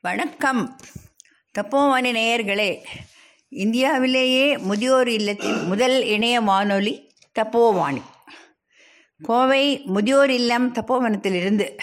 [0.00, 0.76] வணக்கம்.
[1.58, 2.84] தப்போவானி நேயர்களே
[3.48, 8.02] இந்தியாவிலேயே முதியோர் இல்லத்தின் முதல் இணைய வானொலி தப்போவாணி
[9.22, 11.78] கோவை முதியோர் இல்லம் தப்போவனத்திலிருந்து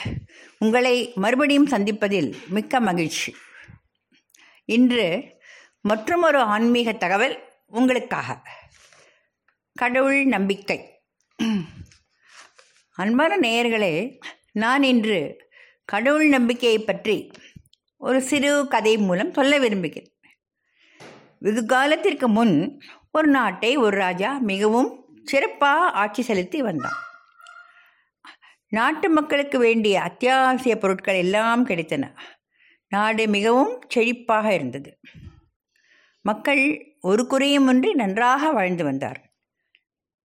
[0.57, 3.35] உங்களை மறுபடியும் சந்திப்பதில் மிக்க மகிழ்ச்சி.
[4.65, 5.37] இன்று
[5.81, 8.39] மற்றுமொரு ஆன்மீக தகவல் உங்களுக்காக.
[9.73, 11.01] கடவுள் நம்பிக்கை.
[12.95, 14.19] அன்பான நேயர்களே
[14.51, 15.43] நான் இன்று
[15.85, 17.31] கடவுள் நம்பிக்கையை பற்றி
[18.05, 20.11] ஒரு சிறு கதை மூலம் சொல்ல விரும்புகிறேன்.
[21.39, 22.81] வெகு காலத்திற்கு முன்
[23.11, 24.89] ஒரு நாட்டை ஒரு ராஜா மிகவும்
[25.23, 26.97] சிறப்பாக ஆட்சி செலுத்தி வந்தான்.
[28.69, 32.03] நாட்டு மக்களுக்கு வேண்டிய அத்தியாவசிய பொருட்கள் எல்லாம் கிடைத்தன.
[32.87, 34.99] நாடு மிகவும் செழிப்பாக இருந்தது.
[36.21, 36.63] மக்கள்
[37.01, 39.19] ஒரு குறையுமின்றி நன்றாக வாழ்ந்து வந்தார்.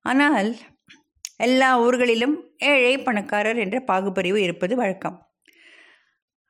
[0.04, 0.56] ஆனால்
[1.36, 5.18] எல்லா ஊர்களிலும் ஏழை பணக்காரர் என்ற பாகுபிரிவு இருப்பது வழக்கம்.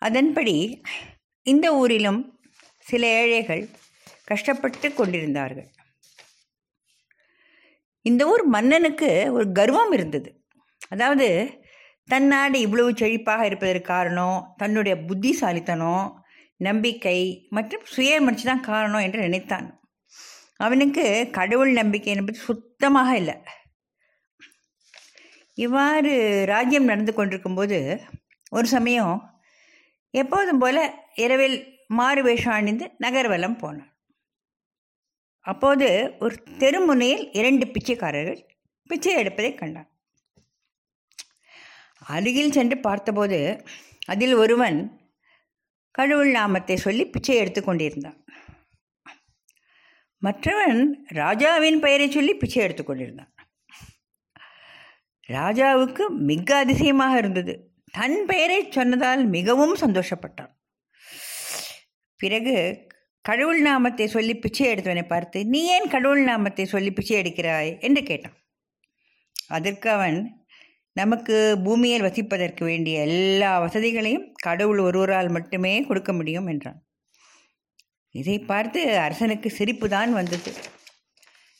[0.02, 0.80] அதன்படி
[1.46, 2.20] இந்த ஊரிலும்
[2.86, 3.62] சில ஏழைகள்
[4.30, 5.68] கஷ்டப்பட்டு கொண்டிருந்தார்கள்.
[8.04, 10.30] இந்த ஊர் மன்னனுக்கு ஒரு கர்வம் இருந்தது.
[10.88, 11.28] அதாவது
[12.08, 16.06] தன் நாடு இவ்வளவு செழிப்பாக இருப்பதற்கு காரணம் தன்னுடைய புத்திசாலித்தனம்
[16.68, 17.18] நம்பிக்கை
[17.56, 19.66] மற்றும் சுயமர்ச்சி தான் காரணம் என்று நினைத்தான்.
[20.66, 21.04] அவனுக்கு
[21.38, 23.36] கடவுள் நம்பிக்கை என்பது சுத்தமாக இல்லை.
[25.58, 26.12] இவ்வாறு
[26.52, 27.78] ராஜ்யம் நடந்து கொண்டிருக்கும்போது
[28.50, 29.14] ஒரு சமயம்
[30.10, 33.92] எப்போதும் போல இரவில் மாறு வேஷம் அணிந்து நகர்வலம் போனான்
[35.40, 38.40] அப்போது ஒரு தெருமுனையில் இரண்டு பிச்சைக்காரர்கள்
[38.86, 39.88] பிச்சை எடுப்பதை கண்டான்
[42.00, 43.64] அருகில் சென்று பார்த்தபோது
[44.06, 44.98] அதில் ஒருவன்
[45.90, 48.24] கடவுள் நாமத்தை சொல்லி பிச்சை எடுத்து கொண்டிருந்தான்.
[50.18, 53.32] மற்றவன் ராஜாவின் பெயரை சொல்லி பிச்சை எடுத்து கொண்டிருந்தான்.
[55.28, 57.69] ராஜாவுக்கு மிக அதிசயமாக இருந்தது.
[57.94, 60.52] தன் பெயரை சொன்னதால் மிகவும் சந்தோஷப்பட்டான்.
[62.20, 62.56] பிறகு
[63.24, 67.72] கடவுள் நாமத்தை சொல்லி பிச்சை எடுத்தவனை பார்த்து நீ ஏன் கடவுள் நாமத்தை சொல்லி பிச்சை எடுக்கிறாய்?
[67.86, 68.36] என்று கேட்டான்.
[69.56, 70.18] அதற்கு அவன்
[70.96, 76.80] நமக்கு பூமியில் வசிப்பதற்கு வேண்டிய எல்லா வசதிகளையும் கடவுள் ஒருவரால் மட்டுமே கொடுக்க முடியும் என்றான்.
[78.14, 80.52] இதை பார்த்து அரசனுக்கு சிரிப்பு தான் வந்தது.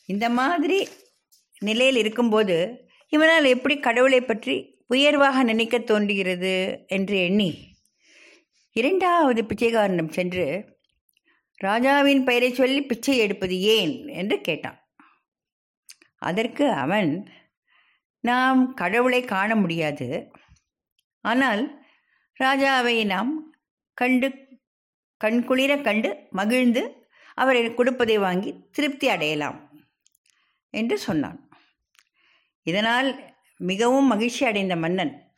[0.08, 0.78] இந்த மாதிரி
[1.62, 2.56] நிலையில் இருக்கும்போது
[3.12, 4.56] இவனால் எப்படி கடவுளை பற்றி
[4.92, 6.54] உயர்வாக நினைக்க தோன்றுகிறது
[6.86, 7.50] என்று எண்ணி
[8.76, 10.46] இரண்டாவது பிச்சைக்காரனிடம் சென்று
[11.60, 13.94] ராஜாவின் பெயரை சொல்லி பிச்சை எடுப்பது ஏன்?
[14.08, 14.78] என்று கேட்டான்.
[16.22, 17.10] அதற்கு அவன்
[18.24, 20.08] நாம் கடவுளை காண முடியாது.
[21.24, 21.62] ஆனால்
[22.40, 23.32] ராஜாவை நாம்
[23.94, 24.28] கண்டு
[25.20, 26.82] கண்குளிர கண்டு மகிழ்ந்து
[27.34, 29.58] அவரை கொடுப்பதை வாங்கி திருப்தி அடையலாம்
[30.74, 31.40] என்று சொன்னான்.
[32.66, 33.10] இதனால்
[33.60, 35.32] மிகவும் மகிழ்ச்சி அடைந்த மன்னன்.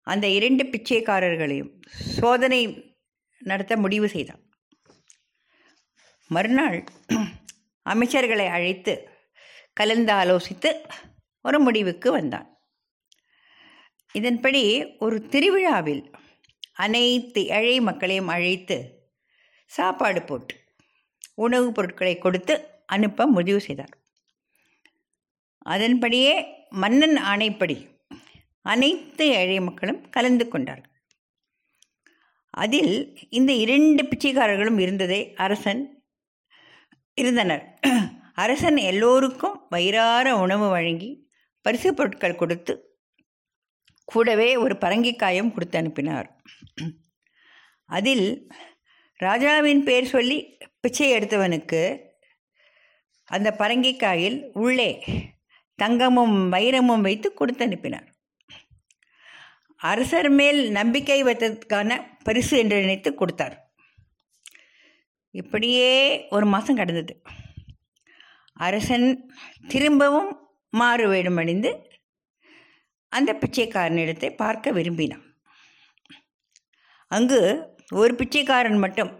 [0.00, 2.94] அந்த இரண்டு பிச்சைக்காரர்களையும் சோதனை
[3.38, 4.42] நடத்த முடிவு செய்தான்.
[6.28, 6.84] மறுநாள்
[7.90, 9.08] அமைச்சர்களை அழைத்து
[9.72, 10.90] கலந்து ஆலோசித்து
[11.42, 12.58] ஒரு முடிவுக்கு வந்தான்.
[14.12, 16.10] இதன்படி ஒரு திருவிழாவில்
[16.74, 19.08] அனைத்து ஏழை மக்களையும் அழைத்து
[19.66, 20.60] சாப்பாடு போட்டு
[21.34, 23.98] உணவுப் பொருட்களை கொடுத்து அனுப்ப முடிவு செய்தார்.
[25.58, 27.76] அதன்படியே மன்னன் ஆணைப்படி
[28.62, 30.92] அனைத்து ஏழை மக்களும் கலந்து கொண்டார்கள்.
[32.50, 36.04] அதில் இந்த இரண்டு பிச்சைக்காரர்களும் இருந்ததை அரசன்
[37.14, 37.78] இருந்தனர்.
[38.34, 42.98] அரசன் எல்லோருக்கும் வயிறார உணவு வழங்கி பரிசு பொருட்கள் கொடுத்து
[44.04, 46.42] கூடவே ஒரு பரங்கிக்காயும் கொடுத்து அனுப்பினார்.
[47.86, 48.50] அதில்
[49.16, 51.98] ராஜாவின் பேர் சொல்லி பிச்சை எடுத்தவனுக்கு
[53.24, 54.90] அந்த பரங்கிக்காயில் உள்ளே
[55.78, 58.06] தங்கமும் வைரமும் வைத்து கொடுத்து அனுப்பினார்.
[59.76, 63.56] அரசர் மேல் நம்பிக்கை வைத்ததற்கான பரிசு என்று நினைத்து கொடுத்தார்.
[65.30, 65.90] இப்படியே
[66.28, 67.22] ஒரு மாதம் கடந்தது.
[68.52, 69.30] அரசன்
[69.68, 70.30] திரும்பவும்
[70.70, 71.70] மாறு வேடமணிந்து
[73.08, 75.24] அந்த பிச்சைக்காரனிடத்தை பார்க்க விரும்பினான்.
[77.06, 77.40] அங்கு
[77.94, 79.12] ஒரு பிச்சைக்காரன் மட்டும்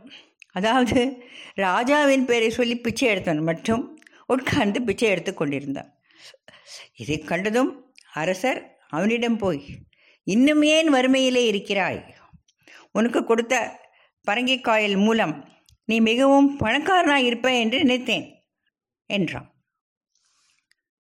[0.53, 1.01] அதாவது
[1.55, 3.83] ராஜாவின் பெயரை சொல்லி பிச்சை எடுத்தவன் மட்டும்
[4.27, 5.91] உட்கார்ந்து பிச்சை எடுத்து கொண்டிருந்தான்.
[6.95, 9.63] இதை கண்டதும் அரசர் அவனிடம் போய்
[10.27, 12.15] இன்னும் ஏன் வறுமையிலே இருக்கிறாய்?
[12.91, 13.55] உனக்கு கொடுத்த
[14.27, 15.35] பரங்கிக்காயல் மூலம்
[15.85, 18.27] நீ மிகவும் பணக்காரனாக இருப்ப என்று நினைத்தேன்
[19.11, 19.49] என்றான்.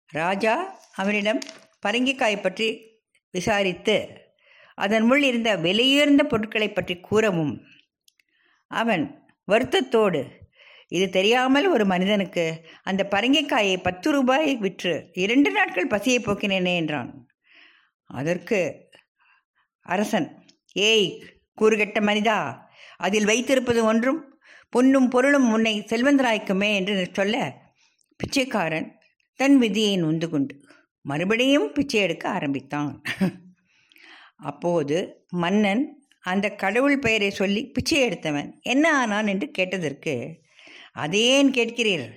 [0.09, 1.39] ராஜா அவனிடம்
[1.87, 2.67] பரங்கிக்காய் பற்றி
[3.31, 3.95] விசாரித்து
[4.77, 7.53] அதன் முள் இருந்த விலையுயர்ந்த பொருட்களை பற்றி கூறவும்
[8.71, 9.03] அவன்
[9.47, 10.21] வருத்தத்தோடு
[10.91, 12.43] இது தெரியாமல் ஒரு மனிதனுக்கு
[12.83, 17.09] அந்த பரங்கிக்காயை பத்து ரூபாய் விற்று இரண்டு நாட்கள் பசியை போக்கினேனே என்றான்.
[18.09, 18.59] அதற்கு
[19.85, 20.27] அரசன்
[20.89, 21.09] ஏய்
[21.61, 22.37] கூறுகெட்ட மனிதா
[22.97, 24.21] அதில் வைத்திருப்பது ஒன்றும்
[24.73, 27.35] பொன்னும் பொருளும் உன்னை செல்வந்தராய்க்குமே என்று சொல்ல.
[28.19, 28.87] பிச்சைக்காரன்
[29.39, 30.53] தன் விதியை நொந்து கொண்டு
[31.05, 32.91] மறுபடியும் பிச்சை எடுக்க ஆரம்பித்தான்.
[34.49, 34.97] அப்போது
[35.43, 35.83] மன்னன்
[36.23, 40.13] அந்த கடவுள் பெயரை சொல்லி பிச்சை எடுத்தவன் என்ன ஆனான் என்று கேட்டதற்கு
[40.95, 42.07] அதேன் கேட்கிறீர்.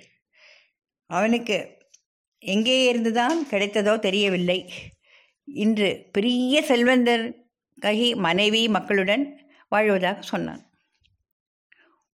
[1.11, 1.57] அவனுக்கு
[2.39, 4.59] எங்கே இருந்துதான் கிடைத்ததோ தெரியவில்லை.
[5.45, 7.25] இன்று பெரிய செல்வந்தர்
[7.83, 9.25] ககி மனைவி மக்களுடன்
[9.69, 10.63] வாழ்வதாக சொன்னான்.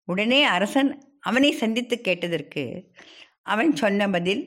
[0.08, 0.90] உடனே அரசன்
[1.20, 2.64] அவனை சந்தித்து கேட்டதற்கு
[3.42, 4.42] அவன் சொன்ன பதில்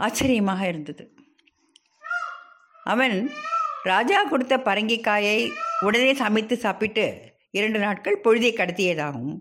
[0.00, 1.04] ஆச்சரியமாக இருந்தது.
[2.84, 3.16] அவன்
[3.82, 5.38] ராஜா கொடுத்த பரங்கிக்காயை
[5.80, 7.04] உடனே சமைத்து சாப்பிட்டு
[7.50, 9.34] இரண்டு நாட்கள் பொழுதை கடத்தியதாகும்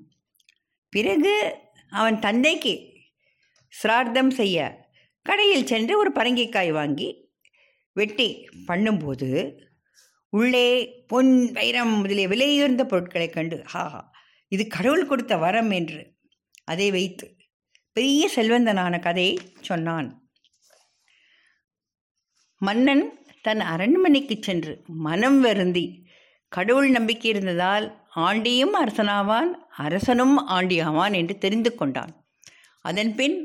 [0.90, 1.56] பிறகு
[1.90, 2.94] அவன் தந்தைக்கு
[3.68, 4.88] சிரார்த்தம் செய்ய
[5.22, 7.30] கடையில் சென்று ஒரு பரங்கிக்காய் வாங்கி
[7.94, 9.60] வெட்டி பண்ணும்போது
[10.30, 14.12] உள்ளே பொன் வைரம் முதலிய விலையுயர்ந்த பொருட்களைக் கண்டு ஹா
[14.48, 16.16] இது கடவுள் கொடுத்த வரம் என்று
[16.64, 17.36] அதை வைத்து
[17.94, 20.30] பெரிய செல்வந்தனான கதையை சொன்னான்.
[22.58, 26.09] மன்னன் தன் அரண்மனைக்கு சென்று மனம் வருந்தி
[26.50, 27.86] கடவுள் நம்பிக்கை இருந்ததால்
[28.16, 32.14] ஆண்டியும் அரசனாவான் அரசனும் ஆண்டியாவான் என்று தெரிந்து கொண்டான்.
[32.82, 33.38] அதன்பின்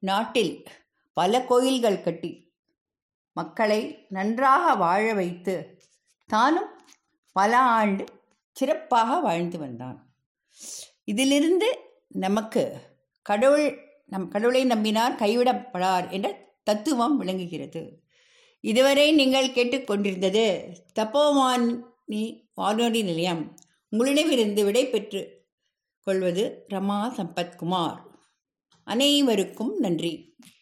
[0.00, 0.64] நாட்டில்
[1.12, 2.52] பல கோயில்கள் கட்டி
[3.32, 5.80] மக்களை நன்றாக வாழ வைத்து
[6.26, 6.70] தானும்
[7.32, 8.04] பல ஆண்டு
[8.56, 9.98] சிறப்பாக வாழ்ந்து வந்தான்.
[11.04, 11.68] இதிலிருந்து
[12.08, 12.62] நமக்கு
[13.22, 13.66] கடவுள்
[14.06, 16.28] நம் கடவுளை நம்பினார் கைவிடப்படார் என்ற
[16.62, 17.82] தத்துவம் விளங்குகிறது.
[18.60, 20.46] இதுவரை நீங்கள் கேட்டுக்கொண்டிருந்தது
[22.10, 22.22] நீ
[22.54, 23.42] வானொலி நிலையம்.
[23.90, 25.20] உங்களிடமிருந்து விடை பெற்று
[26.00, 27.98] கொள்வது ரமா சம்பத்குமார்.
[28.84, 30.36] அனைவருக்கும் நன்றி.